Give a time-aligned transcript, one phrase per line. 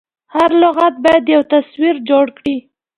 [0.35, 2.55] هر لغت باید یو تصویر جوړ کړي.